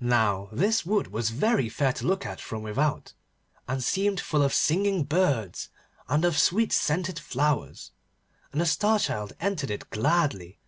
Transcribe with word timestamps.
Now 0.00 0.48
this 0.52 0.86
wood 0.86 1.08
was 1.08 1.28
very 1.28 1.68
fair 1.68 1.92
to 1.92 2.06
look 2.06 2.24
at 2.24 2.40
from 2.40 2.62
without, 2.62 3.12
and 3.68 3.84
seemed 3.84 4.20
full 4.20 4.40
of 4.42 4.54
singing 4.54 5.04
birds 5.04 5.68
and 6.08 6.24
of 6.24 6.38
sweet 6.38 6.72
scented 6.72 7.18
flowers, 7.18 7.92
and 8.52 8.60
the 8.62 8.64
Star 8.64 8.98
Child 8.98 9.34
entered 9.38 9.70
it 9.70 9.90
gladly. 9.90 10.60